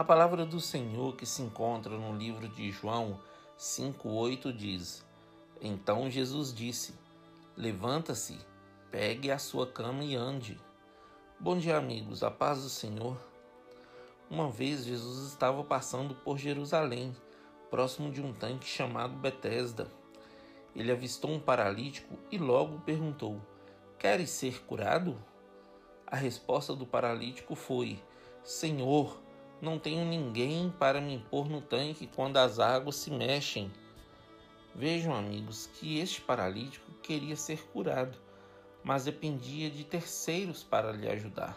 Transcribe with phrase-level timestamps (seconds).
[0.00, 3.20] A palavra do Senhor que se encontra no livro de João
[3.58, 5.04] 5,8 diz:
[5.60, 6.94] Então Jesus disse:
[7.54, 8.38] Levanta-se,
[8.90, 10.58] pegue a sua cama e ande.
[11.38, 13.14] Bom dia, amigos, a paz do Senhor.
[14.30, 17.14] Uma vez Jesus estava passando por Jerusalém,
[17.68, 19.86] próximo de um tanque chamado Betesda.
[20.74, 23.38] Ele avistou um paralítico e logo perguntou:
[23.98, 25.22] Queres ser curado?
[26.06, 28.02] A resposta do paralítico foi:
[28.42, 29.28] Senhor,
[29.60, 33.70] não tenho ninguém para me pôr no tanque quando as águas se mexem.
[34.74, 38.16] Vejam, amigos, que este paralítico queria ser curado,
[38.82, 41.56] mas dependia de terceiros para lhe ajudar.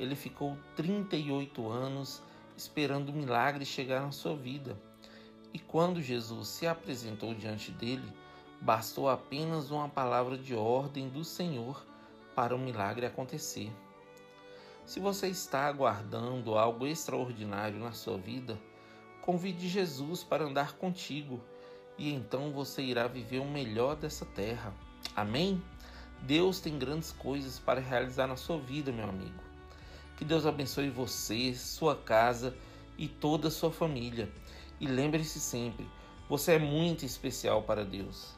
[0.00, 2.22] Ele ficou 38 anos
[2.56, 4.76] esperando o milagre chegar na sua vida.
[5.52, 8.12] E quando Jesus se apresentou diante dele,
[8.60, 11.84] bastou apenas uma palavra de ordem do Senhor
[12.34, 13.70] para o milagre acontecer.
[14.84, 18.58] Se você está aguardando algo extraordinário na sua vida,
[19.20, 21.40] convide Jesus para andar contigo
[21.96, 24.74] e então você irá viver o melhor dessa terra.
[25.14, 25.62] Amém?
[26.22, 29.42] Deus tem grandes coisas para realizar na sua vida, meu amigo.
[30.16, 32.56] Que Deus abençoe você, sua casa
[32.98, 34.30] e toda a sua família.
[34.80, 35.88] E lembre-se sempre,
[36.28, 38.36] você é muito especial para Deus.